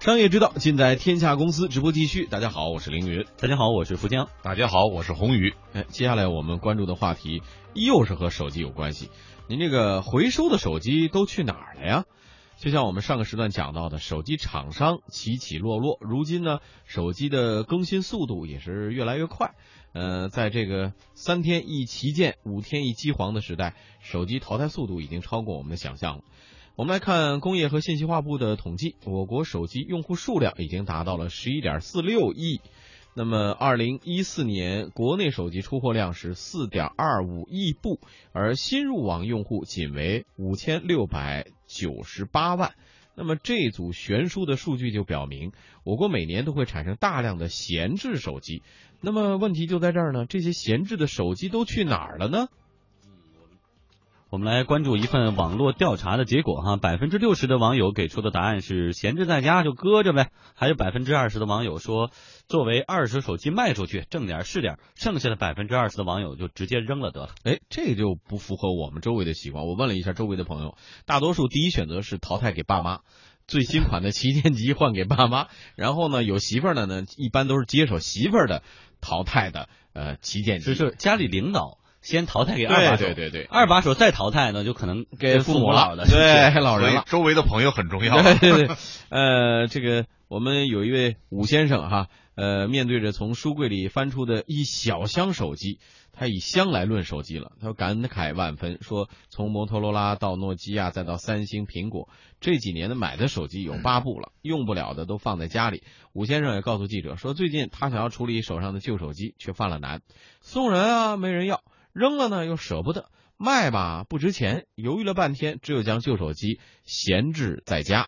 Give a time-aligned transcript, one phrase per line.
[0.00, 1.68] 商业之道，尽在天下公司。
[1.68, 3.26] 直播继续，大家好，我是凌云。
[3.36, 4.30] 大家好，我是福江。
[4.42, 5.52] 大家好，我是宏宇。
[5.74, 7.42] 哎，接下来我们关注的话题
[7.74, 9.10] 又是和手机有关系。
[9.46, 12.04] 您这个回收的手机都去哪儿了呀？
[12.56, 19.54] 就像我们上个时段讲到的，手机厂商起起落落，如今呢，手机的更新速度也是越来越快。
[19.92, 26.22] 呃，在这个三天一旗舰、五天一机皇的时代，手机淘汰速度已经超过我们的想象了。
[26.80, 32.62] 我们来看工业和信息化部的统计，我国手机用户数量已经达到了十一点四六亿。
[33.14, 38.00] 那么，二零一四年国内手机出货量是四点二五亿部，
[38.32, 42.72] 而新入网用户仅为五千六百九十八万。
[43.14, 45.52] 那么这组悬殊的数据就表明，
[45.84, 48.62] 我国每年都会产生大量的闲置手机。
[49.02, 52.48] 那么问题就在这儿呢，这些闲置的手机都去哪儿了呢？
[54.30, 62.12] 我们来关注一份网络调查的结果哈，百分之六十的网友给出的答案是闲置在家就搁着呗，还有百分之二十的网友说
[62.46, 67.30] 作为二手手机卖出去挣点是点，剩下的百分之二十的网友就直接扔了得了。
[67.42, 69.66] 哎，这就不符合我们周围的习惯。
[69.66, 73.00] 我问了一下周围的朋友，大多数第一选择是淘汰给爸妈，
[73.48, 78.62] 最新款的旗舰机换给爸妈，然后呢有媳妇儿的呢，一般都是接手媳妇儿的
[79.00, 81.79] 淘汰的呃旗舰机，就是家里领导。
[82.00, 87.04] 先淘汰给二把手，对对对，二把手再淘汰呢，就可能给父母老的，对 老人了。
[87.06, 88.22] 周围的朋友很重要。
[88.22, 88.76] 对对对，
[89.10, 95.78] 呃，这个我们有一位武先生哈，呃，面对着从书柜里翻出的一小箱手机，
[96.12, 102.08] 他以箱来论手机了，他感慨万分，说从摩托罗拉到诺基亚再到三星、苹果，
[102.40, 105.82] 这几年的买的手机有八部了，用不了的都放在家里。
[106.14, 110.00] 武先生也告诉记者说，最近他想要处理手上的旧手机，却犯了难，
[110.40, 111.60] 送人啊没人要。
[112.00, 118.06] 扔了呢又舍不得卖吧不值钱，犹豫了半天，只有将旧手机闲置在家。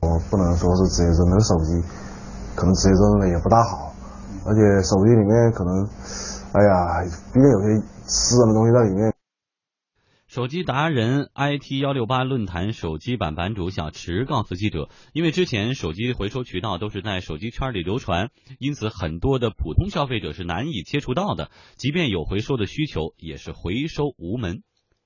[0.00, 1.70] 我不能说是直接扔了手机，
[2.56, 3.94] 可能直接扔了也不大好，
[4.44, 5.70] 而且手机里面可能，
[6.50, 9.11] 哎呀，毕竟有些私人的东西在里面。
[10.34, 24.62] 手机达人 IT 幺六八论坛手机版版主小池告诉记者，因为之前手机回收渠道都是在手机圈里流传，因此很多的普通消费者是难以接触到的，即便有回收的需求，也是回收无门。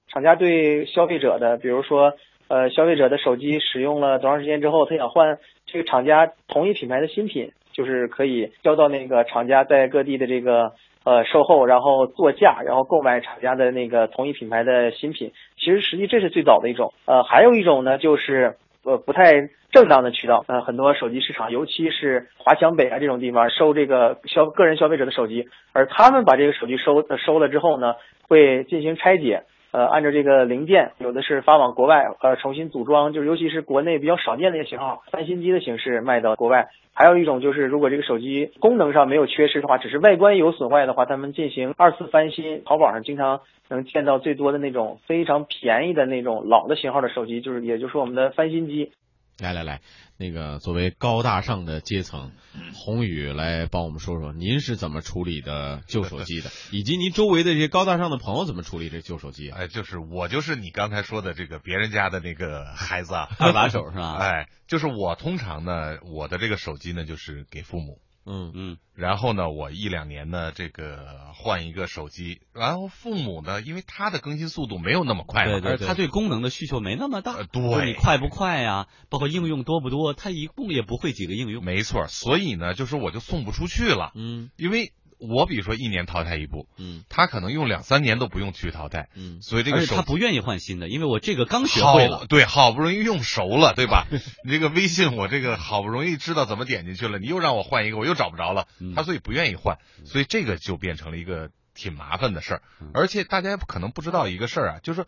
[0.06, 2.12] 厂家对消费者的，比如说，
[2.46, 10.74] 呃，消费者的手机使用了多长时间之后，他想换这个厂家同一品牌的新品，就是可以交到那个厂家在各地的这个。
[11.06, 16.92] 呃，售后，然后做价，然后购买厂家的那个同一品牌的新品，其实实际这是最早的一种。
[17.04, 20.44] 呃，还有一种呢，就是呃不太正当的渠道。
[20.48, 27.94] 呃，很多手机市场，尤其是华强北啊这种地方收这个消个人消费者的手机，而他们把这个手机收收了之后呢，
[28.26, 29.44] 会进行拆解。
[29.76, 36.70] 呃，按照这个零件，有的是发往国外，呃，重新组装，就是尤其是国内比较少见的一些型号，翻新机的形式卖到国外。
[36.94, 42.64] 还有一种就是，如果这个手机功能上没有缺失的话，只是外观有损坏的话，他们进行二次翻新。
[42.64, 48.92] 淘宝上经常能见到最多的那种非常便宜的那种老的型号的手机，就是也就是我们的翻新机。
[49.38, 49.82] 来来来，
[50.16, 52.32] 那个作为高大上的阶层，
[52.74, 59.50] 宏宇来帮我们说说，您是怎么处理的旧手机的， 以及您周围的这些高大上的朋友怎么处理这旧手机？
[59.50, 64.16] 哎，就是我就是你刚才说的这个别人家的那个孩子啊，二把手是吧？
[64.20, 67.98] 哎，就是我通常呢，我的这个手机呢，就是给父母。
[68.26, 68.52] 嗯。
[68.54, 78.88] 嗯，然后呢，我一两年呢，这个换一个手机，然后父母呢，因为他的更新速度没有那么快，对对对，他对功能的需求没那么大，对，你快不快呀？
[79.08, 84.92] 包括应用多不多，他一共也不会几个应用，没错，所以呢，就是我就送不出去了，嗯，因为。
[85.18, 94.06] 我比如说一年淘汰一部，嗯，他可能用两三年都不用去淘汰，嗯，所以这个他不愿意换新的，因为我这个刚学会了，对，好不容易用熟了，对吧？
[94.44, 102.62] 你这个微信我这个好不容易知道怎么点进去了，你又让我换一个，我又找不着了，他所以不愿意换，所以这个就变成了一个挺麻烦的事儿。
[102.92, 105.06] 而且大家可能不知道一个事儿啊，就是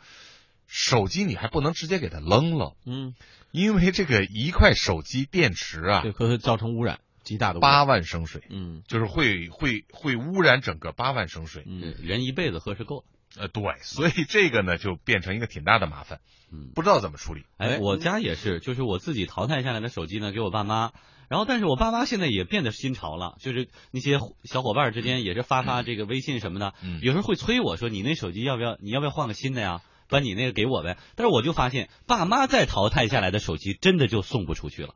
[0.66, 3.14] 手机你还不能直接给它扔了，嗯，
[3.52, 7.00] 因为这个一块手机电池啊，对，会造成污染。
[7.28, 13.04] 极大的八万升水，嗯，就是会会会污染整个八万升水，嗯，人一辈子喝是够
[13.36, 16.20] 了，呃，对，所以这个呢就变成一个挺大的麻烦，
[16.50, 17.42] 嗯，不知道怎么处理。
[17.58, 20.92] 哎，我家也是，就是我自己淘汰下来的手机呢，给我爸妈，
[21.28, 29.82] 然后但是我爸妈现在也变得新潮了，就是那些小伙伴之间也是发发这个微信什么的，嗯，有时候会催我说你那手机要不要，你要不要换个新的呀？
[30.10, 30.96] 把你那个给我呗。
[31.16, 34.94] 但是我就发现，爸妈再淘汰下来的手机真的就送不出去了。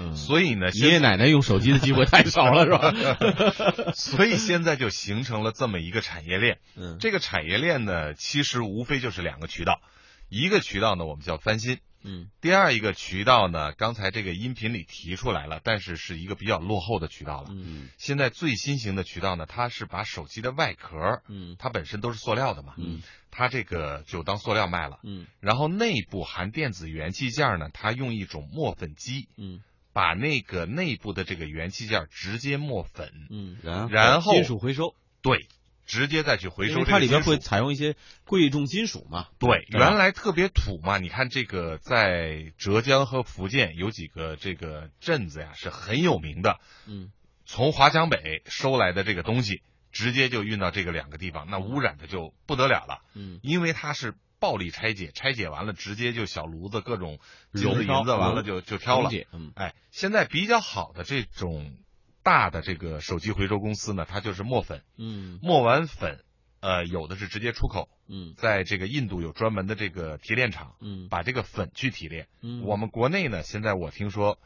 [0.00, 3.92] 嗯，所以呢，爷爷奶奶用手机的机会太少了，是吧？
[3.94, 6.58] 所以现在就形成了这么一个产业链。
[6.74, 9.80] 嗯，这个产业链呢，其实无非就是两个渠道，
[10.28, 17.48] 一个渠道呢，我们叫翻新，嗯，第二一个渠道呢，刚才这个音频里提出来了，但是是一个比较落后的渠道了。
[17.50, 17.88] 嗯。
[17.98, 21.56] 现在最新型的渠道呢，它是把手机的外壳，嗯。
[21.58, 23.02] 它本身都是塑料的嘛，嗯。
[23.30, 24.98] 它这个就当塑料卖了。
[25.04, 25.26] 嗯。
[25.40, 29.60] 然后内部含电子元器件呢，它用一种磨粉机，嗯
[29.92, 35.46] 把那个内部的这个元器件直接磨粉，嗯，然后然后金属回收，对，
[35.86, 39.26] 直接再去回收它里边会采用一些贵重金属嘛。
[39.38, 40.98] 对，原来特别土嘛。
[40.98, 46.60] 你看这个在浙江和福建有几个这个镇子呀，是很有名的。
[46.86, 47.10] 嗯
[47.44, 53.02] 从华强北收来的这个东西，直接就运到这个两个地方，那污染的就不得了了。
[53.14, 57.20] 嗯因为它是暴力拆解，拆解完了直接就小炉子各种
[57.52, 59.52] 金子银子，完了嗯就就挑了嗯。
[59.54, 61.76] 哎，现在比较好的这种
[62.22, 65.38] 大的这个手机回收公司呢，它就是磨粉，嗯。
[65.42, 66.24] 磨完粉，
[66.60, 68.34] 呃，有的是直接出口，嗯。
[68.36, 71.08] 在这个印度有专门的这个提炼厂，嗯。
[71.10, 72.26] 把这个粉去提炼。
[72.40, 74.38] 嗯，我们国内呢，现在我听说，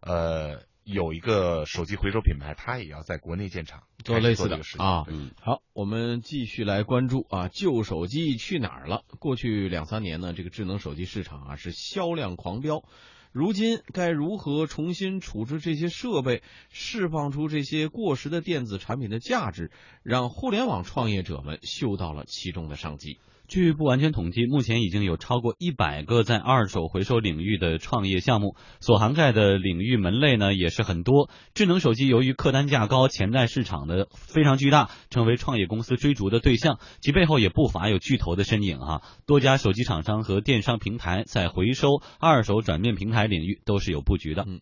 [0.00, 9.02] 呃，有一个手机回收品牌，它也要在国内建厂做类似的事情啊嗯好，我们继续来关注啊，旧手机去哪儿了？
[9.18, 12.82] 过去两三年呢，这个智能手机市场啊是销量狂飙。
[13.32, 19.70] 如今该如何重新处置这些设备，释放出这些过时的电子产品的价值，
[20.02, 23.20] 让互联网创业者们嗅到了其中的商机？
[23.50, 31.28] 据不完全统计，目前已经有超过一百个在二手回收领域的创业项目，所涵盖的领域门类呢也是很多。
[31.52, 36.78] 智能手机由于客单价高，潜在市场的非常巨大，成为创业公司追逐的对象。
[37.00, 44.44] 其背后也不乏有巨头的身影哈、多家手机厂商和电商平台在回收、二手转变平台领域都是有布局的。
[44.46, 44.60] 嗯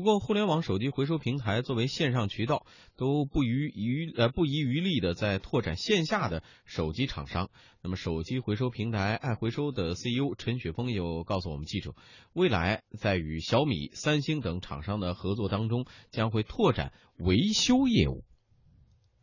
[0.00, 2.64] 不过，互联网手机回收平台作为线上渠道，
[2.96, 7.50] 都不遗余呃不遗余力的在拓展线下的手机厂商。
[7.84, 11.90] 那么，手机回收平台爱回收的 CEO 陈雪峰又告诉我们记者，
[12.32, 18.24] 未来在与小米、三星等厂商的合作当中，将会拓展维修业务。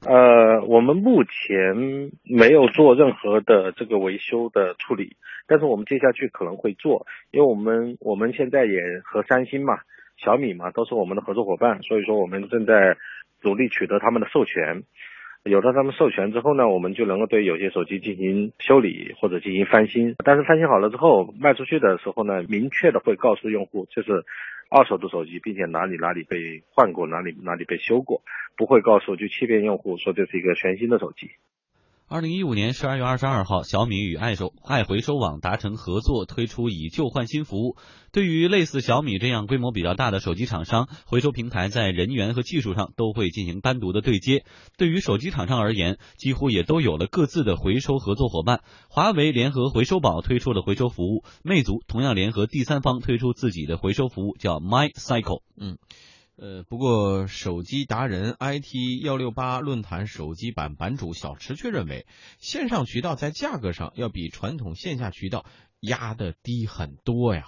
[0.01, 8.73] 呃，我们目前没有做任何的这个维修的处理，但是我们接下去可能会做，因为我们我们现在也
[9.03, 9.73] 和三星嘛、
[10.17, 12.97] 小米嘛都是我们的合作伙伴，所以说我们正在
[13.43, 14.83] 努力取得他们的授权。
[15.43, 20.15] 有了他们授权之后呢，我们就能够对有些手机进行修理或者进行翻新。
[20.25, 24.25] 但是翻新好了之后，卖出去的时候呢，明确的会告诉用户，这是
[24.69, 28.23] 二手的手机，并且哪里哪里被换过，哪里哪里被修过，
[28.57, 31.29] 不会告诉去欺骗用户说这是一个全新的手机。
[32.09, 37.75] 二零一五年十二月二十二号，小米与爱手爱回收网达成合作，推出以旧换新服务。
[38.13, 44.45] 对于类似小米这样规模比较大的手机厂商，回收平台在人员和技术上都会进行单独的对接。
[44.77, 48.61] 对于手机厂商而言，几乎也都有了各自的回收合作伙伴。
[48.89, 55.41] 华为联合回收宝推出了回收服务，魅族同样联合第三方推出自己的回收服务，叫 MyCycle。
[55.57, 55.77] 嗯
[56.39, 62.05] 呃，不过手机达人 IT 幺六八论坛手机版版主小池却认为，
[62.37, 65.45] 线上渠道在价格上要比传统线下渠道
[65.81, 67.45] 压得低很多呀。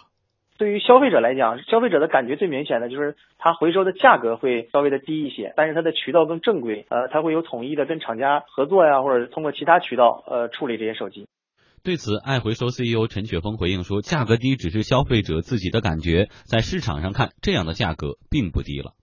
[0.57, 11.27] 对于消费者来讲，消费者的感觉最明显的就是它回收的价格会稍微的低一些，但是它的渠道更正规，呃，它会有统一的跟厂家合作呀，或者通过其他渠道呃处理这些手机。
[11.81, 18.93] 对此，爱回收 CEO 陈雪峰回应说：“价格低只是消费者自己的感觉，在市场上看，这样的价格并不低了。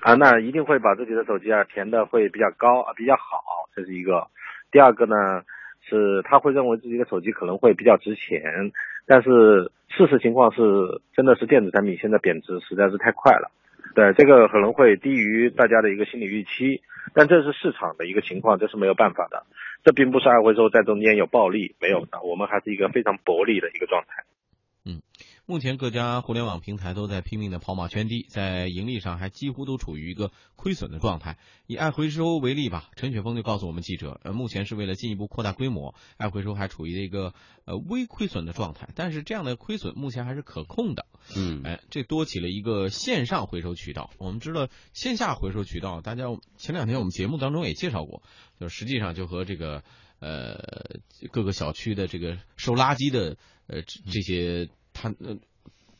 [0.00, 4.26] 啊，那一定会把自己的手机啊填的会比较高啊，比较好，这是一个。
[4.72, 5.14] 第二个呢，
[5.88, 8.42] 是他会认为自己的手机可能会比较值钱，
[9.06, 13.52] 但是事实情况是，真的是电子产品现在贬值实在是太快了。
[13.94, 16.82] 对，这个可能会低于大家的一个心理预期，
[17.14, 19.46] 但这是市场的一个情况，这是没有办法的。
[19.84, 24.24] 这并不是爱回收在中间有暴利，没有的，我们还是一个非常薄利的一个状态。
[25.50, 31.38] 目前各家互联网平台都在拼命的跑马圈地，在盈利上还几乎都处于一个亏损的状态。
[31.66, 37.32] 以爱回收为例吧，陈雪峰就告诉我们记者，呃，目前是为了进一步扩大规模，爱回收还处于一个
[37.64, 41.06] 呃微亏损的状态，但是这样的亏损目前还是可控的。
[41.34, 44.10] 嗯哎，这多起了一个线上回收渠道。
[44.18, 46.24] 我们知道线下回收渠道，大家
[46.58, 48.22] 前两天我们节目当中也介绍过，
[48.60, 49.82] 就实际上就和这个
[50.20, 51.00] 呃
[51.32, 54.68] 各个小区的这个收垃圾的呃这这些
[55.00, 55.36] 它呃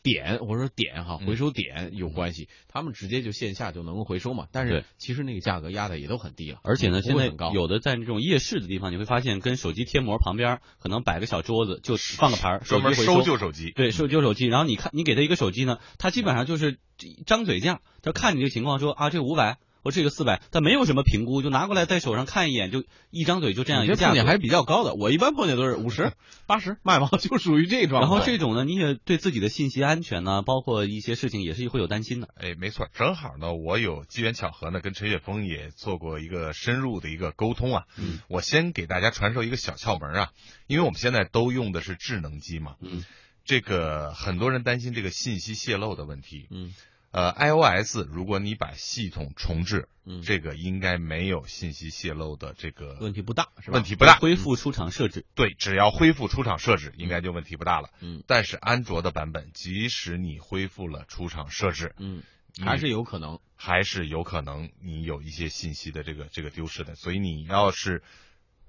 [0.01, 4.47] 点或者说点哈嗯回收点有关系，他们直接就线下就能够回收嘛。
[4.53, 7.33] 但是其实那个价格压的也都很低了，而且呢，现在。
[7.53, 13.71] 有的在那种夜市的地方，你会发现跟手机贴膜旁边可能摆个小桌子，就放个牌儿，手专门收收旧手机。
[13.73, 16.79] 对，收旧手机，然后你看，你给他一个手机呢，他基本上就是
[17.27, 24.95] 张嘴价，他看你这个情况说啊，这五百我这个四百，但没有什么评估，就拿过来在手上看一眼，就一张嘴就这样一个价格，碰见还是比较高的。
[24.95, 26.13] 我一般碰见都是五十、
[26.47, 27.09] 八十卖吧？
[27.19, 32.29] 就属于这种然后这种呢，你也对自己的信息安全呢，包括一些事情也是会有担心的。
[32.37, 37.85] 哎，没错，正好呢，我有机缘巧合呢，跟陈雪峰也做过一个深入的一个沟通啊。
[37.97, 40.31] 嗯，我先给大家传授一个小窍门啊，
[40.67, 42.75] 因为我们现在都用的是智能机嘛。
[42.81, 43.05] 嗯，
[43.45, 46.47] 这个很多人担心这个信息泄露的问题。
[46.51, 46.75] 嗯。
[47.11, 53.77] 呃，iOS 如果你把系统重置，嗯，这个应该没有信息泄露的这个问题不大，是吧？
[53.77, 57.89] 问题不大，恢复出厂设置，对，只要恢复出厂设置，应该就问题不大了。
[58.01, 62.23] 嗯，但是安卓的版本，即使你恢复了出厂设置，嗯，
[62.61, 66.95] 还是有可能，还是有可能你有一些信息的这个这个丢失的。
[66.95, 68.03] 所以你要是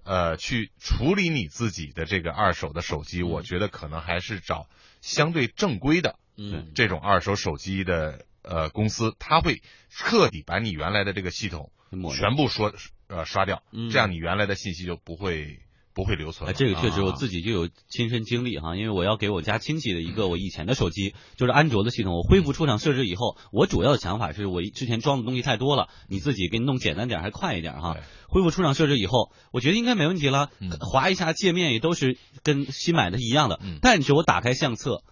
[0.06, 4.70] 呃去处理你自己的这个二手的手机，我觉得可能还是找
[5.02, 8.26] 相对正规的，嗯，这种二手手机的。
[8.50, 11.70] 呃，公司他会彻底把你原来的这个系统
[12.18, 12.74] 全部说
[13.08, 15.60] 呃刷掉，这样你原来的信息就不会
[15.94, 16.52] 不会留存。
[16.56, 27.98] 这个确实我自己就有亲身经历哈，因为我要给我家亲戚的一个我以前的手机，就是安卓的系统，我恢复出厂设置以后，我主要的想法是我之前装的东西太多了，你自己给你弄简单点还快一点哈。
[28.28, 35.04] 恢复出厂设置以后，我觉得应该没问题了，划一下界面也都是跟新买的一样的，但是我打开相册。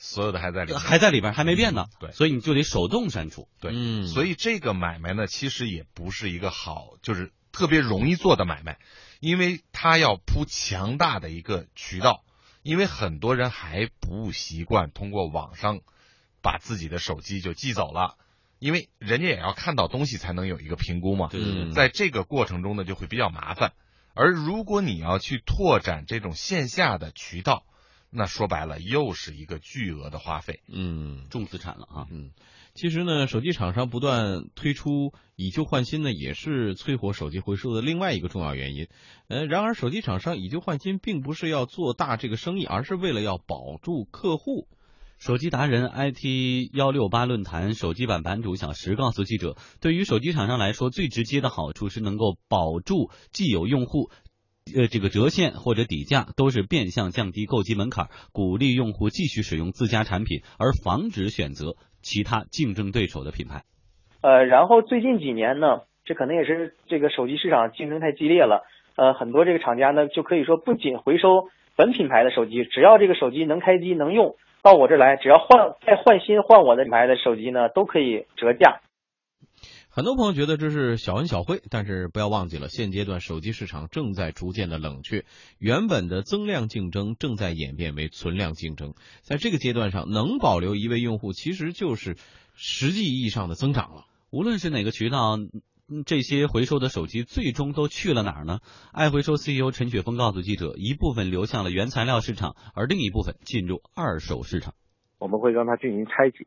[0.00, 1.86] 所有的还在里，还在里边，还没变呢。
[1.98, 3.48] 对，所以你就得手动删除。
[3.60, 8.78] 对，嗯，所以这个买卖呢，其实也不是一个好，就是特别容易做的买卖，
[9.18, 12.22] 因为它要铺强大的一个渠道，
[12.62, 15.80] 因为很多人还不习惯通过网上
[16.40, 18.14] 把自己的手机就寄走了，
[18.60, 21.26] 因为人家也要看到东西才能有一个评估嘛。
[21.28, 23.72] 对对对，在这个过程中呢，就会比较麻烦。
[24.14, 27.64] 而如果你要去拓展这种线下的渠道，
[28.10, 32.30] 那说白了，又是一个巨额的花费，嗯，重资产了啊，嗯，
[32.74, 38.88] 其实呢，手机厂商不断推出以旧换新呢，也是催活手机回收的另外一个重要原因。
[39.28, 44.68] 呃，然而手机厂商以旧换新并不是要做大这个生意，而是为了要保住客户。
[45.18, 54.10] 手机达人 IT 幺六八论坛手机版版主小石告诉记者，对于手机厂商来说，最直接的好处是能够保住既有用户。
[54.76, 63.62] 呃，这个折现或者底价都是变相降低购机门槛，鼓励用户继续使用自家产品，而防止选择其他竞争对手的品牌。
[64.20, 68.64] 呃，然后最近几年呢，这可能也是这个手机市场竞争太激烈了。
[68.96, 78.80] 呃，很多这个厂家呢，就可以说不仅回收本品牌的手机，只要这个手机能开机能用，到我这来，只要换再换新换我的品牌的手机呢，都可以折价。
[79.98, 85.24] 很多朋友觉得这是小恩小惠，但是不要忘记了，现阶段手机市场正在逐渐的冷却，
[85.58, 88.94] 原本的增量竞争正在演变为存量竞争。
[89.22, 92.16] 在这个阶段上，能保留一位用户，其实就是
[92.54, 94.04] 实际意义上的增长了。
[94.30, 95.36] 无论是哪个渠道，
[96.06, 98.60] 这些回收的手机最终都去了哪儿呢？
[98.92, 104.74] 爱回收 CEO 陈雪峰告诉记者，一部分流向了原材料市场，而另一部分进入二手市场。
[105.18, 106.38] 我们会让它进行拆解。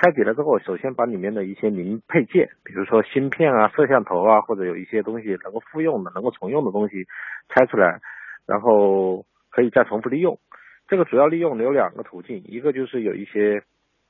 [0.00, 7.04] 拆解了之后，首先把里面的一些零配件，比如说芯片啊、摄像头啊，或者有一些东西能够复用的、能够重用的东西
[7.48, 8.00] 拆出来，
[8.46, 10.38] 然后可以再重复利用。
[10.86, 13.64] 这个主要利用有两个途径，一个就是有一些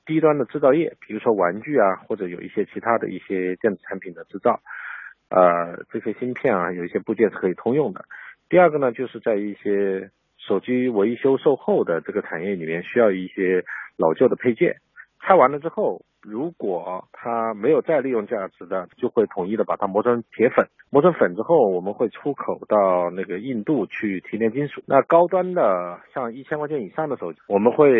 [0.04, 4.60] 低端的制造业，比如说玩具啊，或者有一些其他的一些电子产品的制造，
[5.30, 8.04] 呃，这些芯片啊，有一些部件是可以通用的。
[8.50, 13.64] 第二个呢，就是在一些手机维修售后的这个产业里面，需要一些
[13.96, 14.76] 老旧的配件。
[15.20, 20.68] 拆完了之后，如果它没有再利用价值的，就会统一的把它磨成铁粉。
[20.90, 24.82] 磨成粉之后，我们会出口到那个印度去提炼金属。
[24.86, 27.90] 那高端的，像一千块钱以上的手机，我们会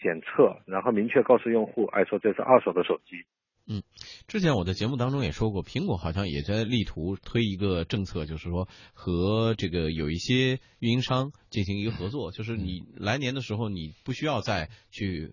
[0.00, 3.24] 检测，然后明确告诉用户，哎，说这是二手的手机。
[3.68, 3.82] 嗯，
[4.26, 15.32] 之前我在节目当中也说过，苹果好像也在力图推一个政策，就是说和这个有一些运营商进行一个合作，就是你来年的时候，你不需要再去。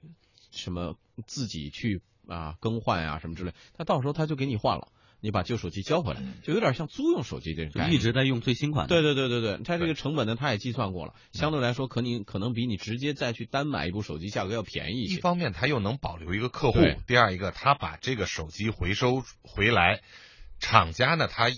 [0.49, 8.87] 什么自己去啊更换啊什么之类，他到时候他就给你换了，你把旧手机交回来，就有点像租用手机这种，一直在用最新款。
[8.87, 15.15] 对对对对对，他这个成本呢，他也计算过了，相对来说，可你可能比你直接再去单买一部手机价格要便宜一些。
[15.15, 20.01] 一方面他又能保留一个客户，第二一个他把这个手机回收回来，
[20.59, 21.49] 厂家呢他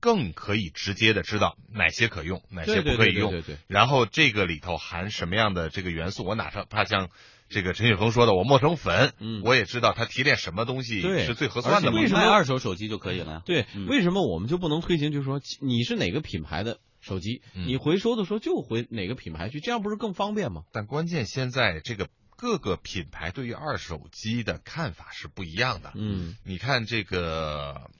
[0.00, 3.56] 更可以直接的知道哪些可用，哪些不可以用，对对。
[3.68, 7.08] 然后这个里头含什么样的这个元素，我哪怕像。
[7.48, 11.90] 这个陈雪峰说的，我磨成粉，嗯，我也知道他提炼什么东西是最合算的。
[11.90, 13.42] 为什么二手手机就可以了呀？
[13.46, 15.12] 对，为什么我们就不能推行？
[15.12, 20.62] 就是说，你是哪个品牌的手机，你回收的时候就回哪个品牌去，这样不是更方便吗？
[20.72, 25.92] 但关键现在这个各个品牌对于二手机的看法是不一样的。
[25.94, 27.90] 嗯，你看这个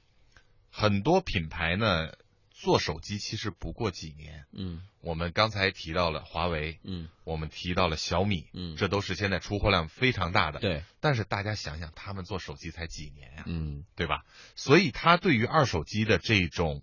[0.71, 2.09] 很多品牌呢
[2.61, 4.47] 做手机其实不过几年。
[4.53, 10.59] 嗯我们刚才提到了华为，嗯我们提到了小米，嗯这都是现在出货量非常大的。
[10.59, 14.25] 对，但是大家想想，他们做手机才几年呀、嗯对吧？
[14.57, 16.83] 所以它对于二手机的这种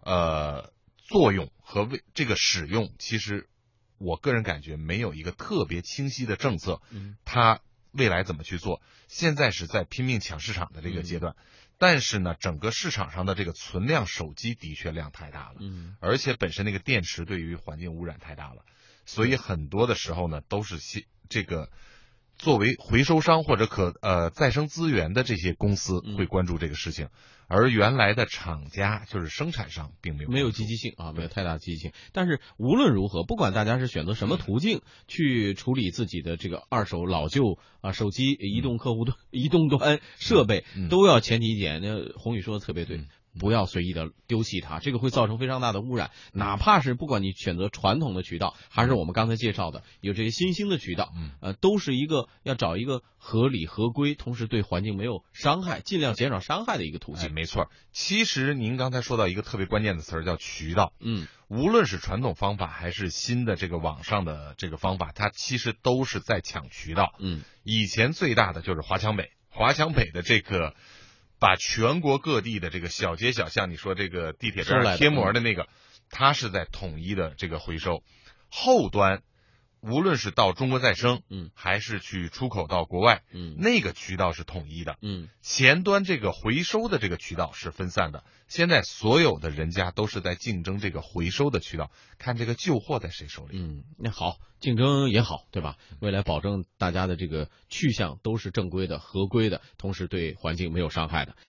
[0.00, 3.48] 呃作用和为这个使用，其实
[3.98, 6.80] 我个人感觉没有一个特别清晰的政策。
[6.90, 7.60] 嗯它
[7.92, 8.82] 未来怎么去做？
[9.08, 11.36] 现在是在拼命抢市场的这个阶段，
[11.78, 18.64] 但是呢，整个市场上的这个存量手机的确量太大了，嗯而且本身那个电池对于环境污染太大了，
[19.04, 21.70] 所以很多的时候呢，都是些这个
[22.42, 27.06] 作为回收商或者可呃再生资源的这些公司嗯会关注这个事情，
[27.46, 31.92] 而原来的厂家就是生产商并没有没有积极性啊，没有太大的积极性。
[32.12, 41.80] 但是无论如何，不管大家是选择什么途径去处理自己的这个二手老旧啊手机、移动客户端、移动端设备，嗯都要前提一点。
[41.80, 43.04] 那宏宇说的特别对。
[43.34, 46.10] 嗯不要随意的丢弃它，这个会造成非常大的污染。
[46.32, 57.32] 哪怕是不管你选择传统的渠道，还是我们刚才介绍的有这些新兴的渠道，嗯呃，都是一个要找一个合理合规，同时对环境没有伤害，尽量减少伤害的一个途哎，径。
[57.32, 57.70] 没错。
[57.90, 67.14] 其实您刚才说到一个特别关键的词儿叫渠道，嗯无论是传统方法还是新的这个网上的这个方法，它其实都是在抢渠道。
[67.18, 70.74] 嗯以前最大的就是华强北，华强北的这个
[71.42, 75.66] 把全国各地的这个小街小巷，你说这个地铁站贴膜的那个，
[76.08, 78.04] 它是在统一的这个回收。
[78.48, 79.24] 后端
[79.82, 84.96] 无论是到中国再生，嗯，还是去出口到国外，嗯那个渠道是统一的。
[85.02, 93.58] 嗯前端这个回收的这个渠道是分散的，现在所有的人家都是在竞争这个回收的渠道，看这个旧货在谁手里。
[93.58, 95.76] 嗯，那好，竞争也好，对吧？
[96.00, 101.34] 未来保证大家的这个去向都是正规的、合规的，同时对环境没有伤害的。